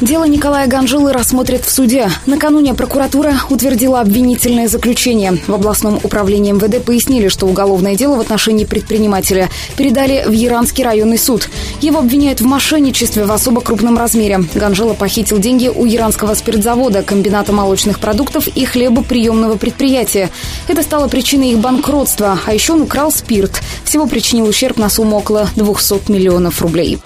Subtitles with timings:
[0.00, 2.08] Дело Николая Ганжилы рассмотрят в суде.
[2.24, 5.36] Накануне прокуратура утвердила обвинительное заключение.
[5.48, 11.18] В областном управлении МВД пояснили, что уголовное дело в отношении предпринимателя передали в Яранский районный
[11.18, 11.48] суд.
[11.80, 14.44] Его обвиняют в мошенничестве в особо крупном размере.
[14.54, 20.30] Ганжела похитил деньги у Яранского спиртзавода, комбината молочных продуктов и хлебоприемного предприятия.
[20.68, 22.38] Это стало причиной их банкротства.
[22.46, 23.60] А еще он украл спирт.
[23.82, 27.00] Всего причинил ущерб на сумму около 200 миллионов рублей.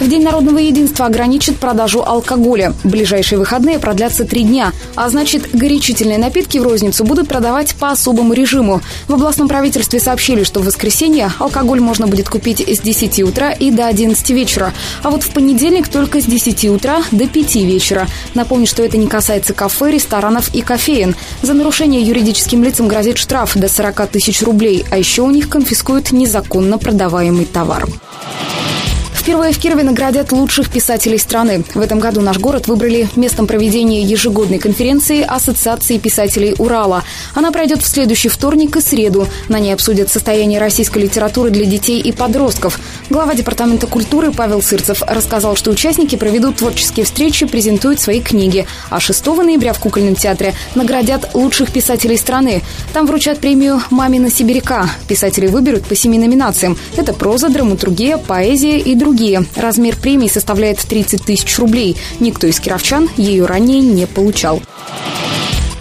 [0.00, 2.74] В День народного единства ограничат продажу алкоголя.
[2.82, 4.72] Ближайшие выходные продлятся три дня.
[4.96, 8.80] А значит, горячительные напитки в розницу будут продавать по особому режиму.
[9.06, 13.70] В областном правительстве сообщили, что в воскресенье алкоголь можно будет купить с 10 утра и
[13.70, 14.72] до 11 вечера.
[15.04, 18.08] А вот в понедельник только с 10 утра до 5 вечера.
[18.34, 21.14] Напомню, что это не касается кафе, ресторанов и кофеин.
[21.42, 24.84] За нарушение юридическим лицам грозит штраф до 40 тысяч рублей.
[24.90, 27.86] А еще у них конфискуют незаконно продаваемый товар.
[29.24, 31.64] Впервые в Кирове наградят лучших писателей страны.
[31.74, 37.04] В этом году наш город выбрали местом проведения ежегодной конференции Ассоциации писателей Урала.
[37.34, 39.26] Она пройдет в следующий вторник и среду.
[39.48, 42.78] На ней обсудят состояние российской литературы для детей и подростков.
[43.10, 48.66] Глава Департамента культуры Павел Сырцев рассказал, что участники проведут творческие встречи, презентуют свои книги.
[48.88, 52.62] А 6 ноября в Кукольном театре наградят лучших писателей страны.
[52.94, 54.88] Там вручат премию «Мамина сибиряка».
[55.06, 56.78] Писатели выберут по семи номинациям.
[56.96, 59.44] Это проза, драматургия, поэзия и другие.
[59.54, 61.98] Размер премии составляет 30 тысяч рублей.
[62.20, 64.62] Никто из кировчан ее ранее не получал.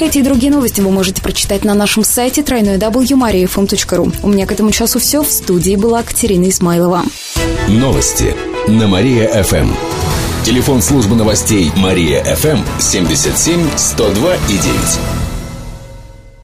[0.00, 4.16] Эти и другие новости вы можете прочитать на нашем сайте www.mariafm.ru.
[4.22, 5.22] У меня к этому часу все.
[5.22, 7.02] В студии была Катерина Измайлова.
[7.68, 8.34] Новости
[8.66, 9.70] на Мария-ФМ.
[10.42, 15.19] Телефон службы новостей Мария-ФМ 77 102 и 9.